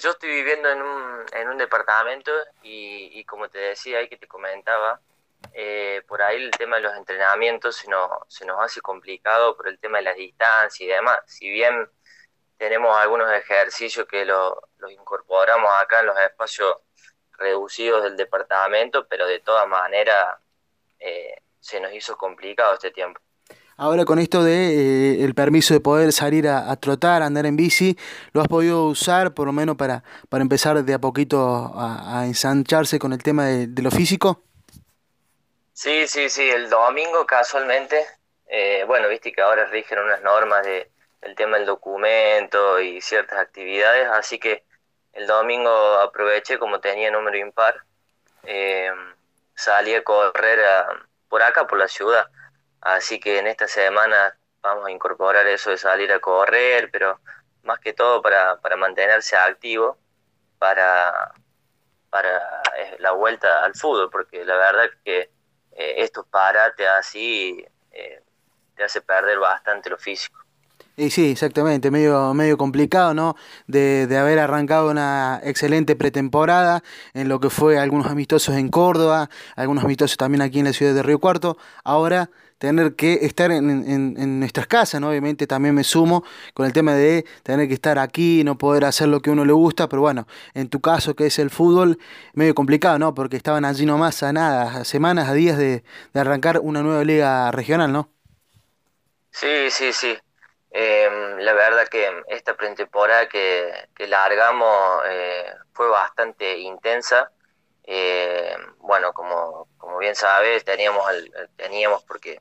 yo 0.00 0.10
estoy 0.10 0.30
viviendo 0.30 0.68
en 0.70 0.82
un, 0.82 1.26
en 1.32 1.48
un 1.48 1.58
departamento 1.58 2.32
y, 2.62 3.10
y 3.18 3.24
como 3.24 3.48
te 3.48 3.58
decía 3.58 3.98
ahí 3.98 4.08
que 4.08 4.16
te 4.16 4.26
comentaba, 4.26 5.00
eh, 5.52 6.02
por 6.06 6.22
ahí 6.22 6.42
el 6.42 6.50
tema 6.50 6.76
de 6.76 6.82
los 6.82 6.96
entrenamientos 6.96 7.76
se 7.76 7.88
nos, 7.88 8.10
se 8.28 8.44
nos 8.44 8.60
hace 8.60 8.80
complicado 8.80 9.56
por 9.56 9.68
el 9.68 9.78
tema 9.78 9.98
de 9.98 10.04
las 10.04 10.16
distancias 10.16 10.80
y 10.80 10.86
demás. 10.86 11.20
Si 11.26 11.48
bien 11.48 11.88
tenemos 12.56 12.96
algunos 12.96 13.30
ejercicios 13.32 14.06
que 14.06 14.24
los 14.24 14.54
incorporamos 14.90 15.70
acá 15.80 16.00
en 16.00 16.06
los 16.06 16.18
espacios 16.18 16.76
reducidos 17.38 18.02
del 18.02 18.16
departamento, 18.16 19.06
pero 19.08 19.26
de 19.26 19.40
todas 19.40 19.66
maneras 19.66 20.36
eh, 20.98 21.40
se 21.58 21.80
nos 21.80 21.92
hizo 21.92 22.16
complicado 22.16 22.74
este 22.74 22.90
tiempo. 22.90 23.20
Ahora 23.82 24.04
con 24.04 24.18
esto 24.18 24.44
de 24.44 24.74
eh, 24.74 25.24
el 25.24 25.34
permiso 25.34 25.72
de 25.72 25.80
poder 25.80 26.12
salir 26.12 26.46
a, 26.48 26.76
trotar, 26.76 27.22
a 27.22 27.24
andar 27.24 27.46
en 27.46 27.56
bici, 27.56 27.96
¿lo 28.34 28.42
has 28.42 28.46
podido 28.46 28.84
usar 28.84 29.32
por 29.32 29.46
lo 29.46 29.54
menos 29.54 29.76
para, 29.78 30.04
para 30.28 30.42
empezar 30.42 30.84
de 30.84 30.92
a 30.92 30.98
poquito 30.98 31.72
a, 31.74 32.24
ensancharse 32.26 32.98
con 32.98 33.14
el 33.14 33.22
tema 33.22 33.46
de, 33.46 33.82
lo 33.82 33.90
físico? 33.90 34.42
Sí, 35.72 36.06
sí, 36.06 36.28
sí, 36.28 36.46
el 36.50 36.68
domingo 36.68 37.24
casualmente, 37.24 38.04
eh, 38.48 38.84
bueno, 38.86 39.08
viste 39.08 39.32
que 39.32 39.40
ahora 39.40 39.64
rigen 39.64 39.98
unas 39.98 40.20
normas 40.20 40.62
de, 40.62 40.90
del 41.22 41.34
tema 41.34 41.56
del 41.56 41.64
documento 41.64 42.80
y 42.80 43.00
ciertas 43.00 43.38
actividades, 43.38 44.10
así 44.10 44.38
que 44.38 44.62
el 45.14 45.26
domingo 45.26 45.70
aproveché 46.00 46.58
como 46.58 46.80
tenía 46.80 47.10
número 47.10 47.38
impar, 47.38 47.76
eh, 48.42 48.90
salí 49.54 49.94
a 49.94 50.04
correr 50.04 50.58
por 51.30 51.42
acá, 51.42 51.66
por 51.66 51.78
la 51.78 51.88
ciudad 51.88 52.28
Así 52.80 53.20
que 53.20 53.38
en 53.38 53.46
esta 53.46 53.66
semana 53.68 54.36
vamos 54.62 54.86
a 54.86 54.90
incorporar 54.90 55.46
eso 55.46 55.70
de 55.70 55.78
salir 55.78 56.12
a 56.12 56.20
correr, 56.20 56.90
pero 56.90 57.20
más 57.62 57.78
que 57.80 57.92
todo 57.92 58.22
para, 58.22 58.60
para 58.60 58.76
mantenerse 58.76 59.36
activo, 59.36 59.98
para, 60.58 61.32
para 62.10 62.62
eh, 62.76 62.96
la 62.98 63.12
vuelta 63.12 63.64
al 63.64 63.74
fútbol, 63.74 64.10
porque 64.10 64.44
la 64.44 64.56
verdad 64.56 64.86
es 64.86 64.96
que 65.04 65.20
eh, 65.72 65.94
estos 65.98 66.26
parates 66.26 66.86
así 66.88 67.64
eh, 67.92 68.22
te 68.74 68.84
hace 68.84 69.00
perder 69.02 69.38
bastante 69.38 69.90
lo 69.90 69.98
físico. 69.98 70.39
Y 70.96 71.10
sí, 71.10 71.30
exactamente, 71.30 71.90
medio, 71.90 72.34
medio 72.34 72.58
complicado, 72.58 73.14
¿no? 73.14 73.36
De, 73.66 74.06
de, 74.06 74.18
haber 74.18 74.38
arrancado 74.38 74.90
una 74.90 75.40
excelente 75.44 75.96
pretemporada 75.96 76.82
en 77.14 77.28
lo 77.28 77.40
que 77.40 77.48
fue 77.48 77.78
algunos 77.78 78.06
amistosos 78.08 78.56
en 78.56 78.68
Córdoba, 78.68 79.30
algunos 79.56 79.84
amistosos 79.84 80.18
también 80.18 80.42
aquí 80.42 80.58
en 80.58 80.66
la 80.66 80.72
ciudad 80.72 80.92
de 80.92 81.02
Río 81.02 81.18
Cuarto. 81.18 81.56
Ahora 81.84 82.30
tener 82.60 82.94
que 82.94 83.20
estar 83.22 83.50
en, 83.50 83.70
en, 83.70 84.38
nuestras 84.38 84.66
casas, 84.66 85.00
¿no? 85.00 85.08
Obviamente 85.08 85.46
también 85.46 85.74
me 85.74 85.82
sumo 85.82 86.24
con 86.52 86.66
el 86.66 86.74
tema 86.74 86.94
de 86.94 87.24
tener 87.42 87.66
que 87.68 87.72
estar 87.72 87.98
aquí, 87.98 88.44
no 88.44 88.58
poder 88.58 88.84
hacer 88.84 89.08
lo 89.08 89.20
que 89.20 89.30
uno 89.30 89.46
le 89.46 89.54
gusta, 89.54 89.88
pero 89.88 90.02
bueno, 90.02 90.26
en 90.52 90.68
tu 90.68 90.78
caso 90.82 91.16
que 91.16 91.24
es 91.24 91.38
el 91.38 91.48
fútbol, 91.48 91.98
medio 92.34 92.54
complicado, 92.54 92.98
¿no? 92.98 93.14
Porque 93.14 93.38
estaban 93.38 93.64
allí 93.64 93.86
nomás 93.86 94.22
a 94.22 94.34
nada, 94.34 94.76
a 94.76 94.84
semanas, 94.84 95.30
a 95.30 95.32
días 95.32 95.56
de, 95.56 95.82
arrancar 96.12 96.60
una 96.62 96.82
nueva 96.82 97.02
liga 97.02 97.50
regional, 97.50 97.94
¿no? 97.94 98.10
Sí, 99.30 99.70
sí, 99.70 99.90
sí. 99.94 100.18
Em, 100.72 101.38
la 101.38 101.52
verdad 101.52 101.88
que 101.88 102.22
esta 102.28 102.56
pretemporada 102.56 103.28
que, 103.28 103.88
que 103.94 104.06
largamos 104.06 105.02
eh, 105.06 105.52
fue 105.72 105.88
bastante 105.88 106.58
intensa. 106.58 107.32
Eh, 107.84 108.56
bueno, 108.78 109.12
como, 109.12 109.68
como 109.78 109.98
bien 109.98 110.14
sabes, 110.14 110.64
teníamos, 110.64 111.04
teníamos 111.56 112.04
porque 112.04 112.40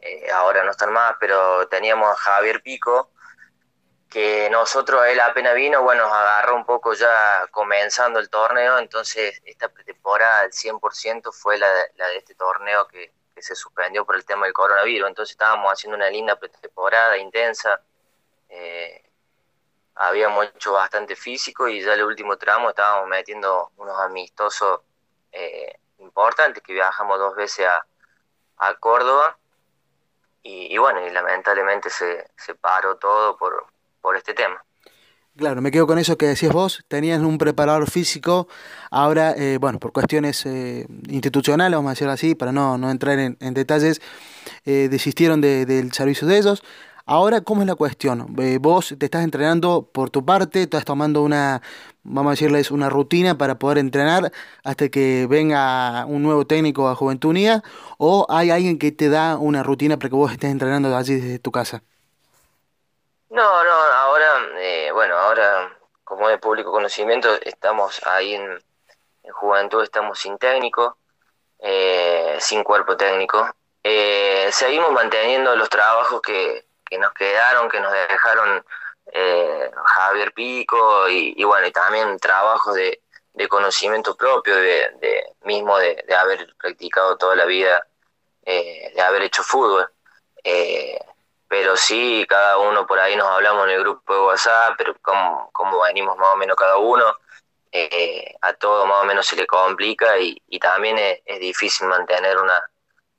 eh, 0.00 0.30
ahora 0.32 0.64
no 0.64 0.70
están 0.70 0.92
más, 0.92 1.16
pero 1.20 1.68
teníamos 1.68 2.10
a 2.10 2.16
Javier 2.16 2.62
Pico, 2.62 3.10
que 4.08 4.48
nosotros, 4.50 5.06
él 5.06 5.20
apenas 5.20 5.54
vino, 5.54 5.82
bueno, 5.82 6.04
agarró 6.06 6.56
un 6.56 6.64
poco 6.64 6.94
ya 6.94 7.46
comenzando 7.50 8.20
el 8.20 8.30
torneo, 8.30 8.78
entonces 8.78 9.42
esta 9.44 9.68
pretemporada 9.68 10.40
al 10.42 10.52
100% 10.52 11.32
fue 11.32 11.58
la 11.58 11.68
de 11.68 12.16
este 12.16 12.34
torneo 12.34 12.86
que, 12.88 13.12
se 13.42 13.54
suspendió 13.54 14.04
por 14.04 14.16
el 14.16 14.24
tema 14.24 14.46
del 14.46 14.52
coronavirus, 14.52 15.08
entonces 15.08 15.32
estábamos 15.32 15.72
haciendo 15.72 15.96
una 15.96 16.10
linda 16.10 16.36
pretemporada 16.36 17.16
intensa, 17.18 17.80
eh, 18.48 19.04
habíamos 19.96 20.46
hecho 20.46 20.72
bastante 20.72 21.16
físico 21.16 21.68
y 21.68 21.82
ya 21.82 21.94
el 21.94 22.04
último 22.04 22.36
tramo 22.36 22.70
estábamos 22.70 23.08
metiendo 23.08 23.70
unos 23.76 23.98
amistosos 24.00 24.80
eh, 25.32 25.78
importantes 25.98 26.62
que 26.62 26.72
viajamos 26.72 27.18
dos 27.18 27.36
veces 27.36 27.66
a, 27.66 27.86
a 28.58 28.74
Córdoba. 28.74 29.36
Y, 30.46 30.76
bueno, 30.76 31.00
y 31.06 31.10
lamentablemente 31.10 31.88
se, 31.88 32.30
se 32.36 32.54
paró 32.54 32.96
todo 32.96 33.36
por, 33.36 33.66
por 34.02 34.16
este 34.16 34.34
tema. 34.34 34.62
Claro, 35.36 35.60
me 35.60 35.72
quedo 35.72 35.88
con 35.88 35.98
eso 35.98 36.16
que 36.16 36.26
decías 36.26 36.52
vos, 36.52 36.84
tenías 36.86 37.20
un 37.20 37.38
preparador 37.38 37.90
físico, 37.90 38.46
ahora, 38.88 39.34
eh, 39.36 39.58
bueno, 39.60 39.80
por 39.80 39.90
cuestiones 39.90 40.46
eh, 40.46 40.86
institucionales, 41.08 41.76
vamos 41.76 41.88
a 41.90 41.94
decirlo 41.94 42.12
así, 42.12 42.36
para 42.36 42.52
no, 42.52 42.78
no 42.78 42.88
entrar 42.88 43.18
en, 43.18 43.36
detalles, 43.54 44.00
eh, 44.64 44.88
desistieron 44.88 45.40
de, 45.40 45.66
del 45.66 45.92
servicio 45.92 46.28
de 46.28 46.38
ellos. 46.38 46.62
Ahora, 47.04 47.40
¿cómo 47.40 47.62
es 47.62 47.66
la 47.66 47.74
cuestión? 47.74 48.36
vos 48.60 48.94
te 48.96 49.06
estás 49.06 49.24
entrenando 49.24 49.90
por 49.92 50.10
tu 50.10 50.24
parte, 50.24 50.62
estás 50.62 50.84
tomando 50.84 51.22
una, 51.24 51.62
vamos 52.04 52.30
a 52.30 52.34
decirles, 52.34 52.70
una 52.70 52.88
rutina 52.88 53.36
para 53.36 53.58
poder 53.58 53.78
entrenar 53.78 54.32
hasta 54.62 54.88
que 54.88 55.26
venga 55.28 56.06
un 56.06 56.22
nuevo 56.22 56.46
técnico 56.46 56.88
a 56.88 56.94
Juventud 56.94 57.30
Unida, 57.30 57.64
o 57.98 58.24
hay 58.30 58.50
alguien 58.50 58.78
que 58.78 58.92
te 58.92 59.08
da 59.08 59.36
una 59.36 59.64
rutina 59.64 59.98
para 59.98 60.10
que 60.10 60.16
vos 60.16 60.32
estés 60.32 60.52
entrenando 60.52 60.96
allí 60.96 61.14
desde 61.16 61.38
tu 61.40 61.50
casa? 61.50 61.82
No, 63.34 63.64
no, 63.64 63.72
ahora, 63.72 64.46
eh, 64.58 64.92
bueno, 64.92 65.16
ahora 65.16 65.76
como 66.04 66.28
de 66.28 66.38
público 66.38 66.70
conocimiento 66.70 67.34
estamos 67.42 68.00
ahí 68.06 68.34
en, 68.34 68.62
Juventud, 69.32 69.82
estamos 69.82 70.20
sin 70.20 70.38
técnico, 70.38 70.98
eh, 71.58 72.36
sin 72.38 72.62
cuerpo 72.62 72.96
técnico. 72.96 73.52
Eh, 73.82 74.50
seguimos 74.52 74.92
manteniendo 74.92 75.56
los 75.56 75.68
trabajos 75.68 76.22
que, 76.22 76.66
que 76.84 76.96
nos 76.96 77.12
quedaron, 77.12 77.68
que 77.68 77.80
nos 77.80 77.92
dejaron 77.92 78.64
eh, 79.12 79.68
Javier 79.84 80.32
Pico 80.32 81.08
y, 81.08 81.42
bueno, 81.42 81.66
y 81.66 81.72
también 81.72 82.16
trabajos 82.20 82.76
de, 82.76 83.00
conocimiento 83.48 84.16
propio, 84.16 84.54
de, 84.54 85.26
mismo 85.42 85.76
de, 85.78 86.04
haber 86.16 86.54
practicado 86.56 87.16
toda 87.16 87.34
la 87.34 87.46
vida, 87.46 87.84
eh, 88.44 88.92
de 88.94 89.02
haber 89.02 89.22
hecho 89.22 89.42
fútbol. 89.42 89.90
Eh, 91.54 91.60
pero 91.60 91.76
sí, 91.76 92.26
cada 92.28 92.58
uno 92.58 92.86
por 92.86 92.98
ahí 92.98 93.16
nos 93.16 93.28
hablamos 93.28 93.64
en 93.66 93.74
el 93.74 93.80
grupo 93.80 94.14
de 94.14 94.20
WhatsApp, 94.20 94.74
pero 94.76 94.94
como, 95.00 95.50
como 95.52 95.80
venimos 95.82 96.16
más 96.18 96.34
o 96.34 96.36
menos 96.36 96.56
cada 96.56 96.76
uno, 96.76 97.04
a 98.40 98.52
todo 98.54 98.86
más 98.86 99.02
o 99.02 99.04
menos 99.06 99.26
se 99.26 99.36
le 99.36 99.46
complica 99.46 100.16
y, 100.18 100.58
también 100.60 100.96
es, 100.98 101.40
difícil 101.40 101.88
mantener 101.88 102.38
una, 102.38 102.70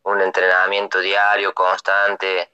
un 0.04 0.22
entrenamiento 0.22 1.00
diario, 1.00 1.54
constante. 1.54 2.50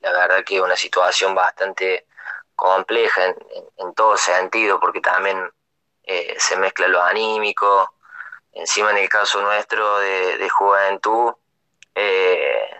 la 0.00 0.12
verdad 0.12 0.44
que 0.44 0.56
es 0.56 0.62
una 0.62 0.76
situación 0.76 1.34
bastante 1.34 2.06
compleja 2.56 3.26
en, 3.26 3.36
en, 3.76 3.94
todo 3.94 4.16
sentido, 4.16 4.80
porque 4.80 5.00
también 5.00 5.38
eh, 6.08 6.34
se 6.38 6.56
mezcla 6.56 6.88
lo 6.88 7.02
anímico. 7.02 7.94
Encima 8.52 8.90
en 8.90 8.98
el 8.98 9.08
caso 9.10 9.42
nuestro 9.42 9.98
de, 9.98 10.48
juventud, 10.48 11.34
eh, 11.94 12.77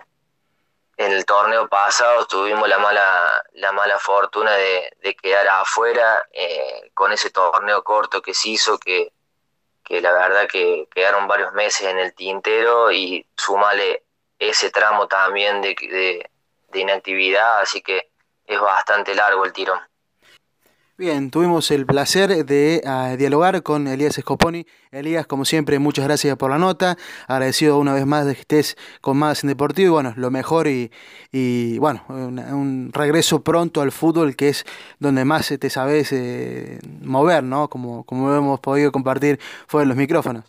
en 0.98 1.12
el 1.12 1.24
torneo 1.24 1.68
pasado 1.68 2.26
tuvimos 2.26 2.68
la 2.68 2.78
mala, 2.78 3.44
la 3.52 3.70
mala 3.70 3.98
fortuna 4.00 4.52
de, 4.52 5.16
quedar 5.22 5.46
afuera 5.46 6.24
eh, 6.32 6.90
con 6.92 7.12
ese 7.12 7.30
torneo 7.30 7.84
corto 7.84 8.20
que 8.20 8.34
se 8.34 8.50
hizo, 8.50 8.78
que, 8.78 9.12
que 9.84 10.00
la 10.00 10.12
verdad 10.12 10.48
que 10.48 10.88
quedaron 10.92 11.28
varios 11.28 11.52
meses 11.52 11.82
en 11.82 11.98
el 11.98 12.14
tintero 12.14 12.90
y 12.90 13.24
sumale 13.36 14.06
ese 14.40 14.70
tramo 14.70 15.06
también 15.06 15.62
de, 15.62 15.76
de, 15.80 16.30
de 16.68 16.80
inactividad, 16.80 17.60
así 17.60 17.80
que 17.80 18.10
es 18.44 18.60
bastante 18.60 19.14
largo 19.14 19.44
el 19.44 19.52
tirón. 19.52 19.80
Bien, 21.00 21.30
tuvimos 21.30 21.70
el 21.70 21.86
placer 21.86 22.44
de 22.44 22.82
ah, 22.84 23.14
dialogar 23.16 23.62
con 23.62 23.86
Elías 23.86 24.18
Escoponi. 24.18 24.66
Elías, 24.90 25.28
como 25.28 25.44
siempre, 25.44 25.78
muchas 25.78 26.04
gracias 26.04 26.36
por 26.36 26.50
la 26.50 26.58
nota. 26.58 26.96
Agradecido 27.28 27.78
una 27.78 27.94
vez 27.94 28.04
más 28.04 28.26
de 28.26 28.34
que 28.34 28.40
estés 28.40 28.76
con 29.00 29.16
más 29.16 29.44
en 29.44 29.48
Deportivo 29.50 29.86
y 29.86 29.90
bueno, 29.90 30.12
lo 30.16 30.32
mejor 30.32 30.66
y, 30.66 30.90
y 31.30 31.78
bueno, 31.78 32.04
un, 32.08 32.90
regreso 32.92 33.44
pronto 33.44 33.80
al 33.80 33.92
fútbol 33.92 34.34
que 34.34 34.48
es 34.48 34.64
donde 34.98 35.24
más 35.24 35.54
te 35.60 35.70
sabes 35.70 36.10
eh, 36.10 36.80
mover, 37.00 37.44
¿no? 37.44 37.68
Como, 37.68 38.04
como 38.04 38.34
hemos 38.34 38.58
podido 38.58 38.90
compartir 38.90 39.38
fuera 39.68 39.84
de 39.84 39.88
los 39.90 39.96
micrófonos. 39.96 40.46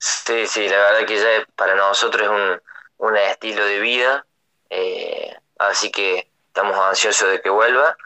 Sí, 0.00 0.44
sí, 0.48 0.68
la 0.68 0.76
verdad 0.76 1.06
que 1.06 1.18
ya 1.18 1.46
para 1.54 1.76
nosotros 1.76 2.24
es 2.24 2.28
un, 2.30 3.08
un 3.08 3.16
estilo 3.16 3.64
de 3.64 3.78
vida, 3.78 4.26
eh, 4.70 5.36
así 5.60 5.92
que 5.92 6.28
estamos 6.48 6.76
ansiosos 6.76 7.30
de 7.30 7.40
que 7.40 7.48
vuelva 7.48 7.96